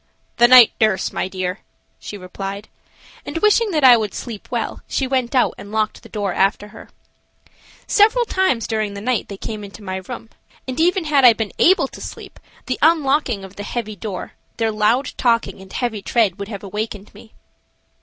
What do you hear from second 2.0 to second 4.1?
replied, and, wishing that I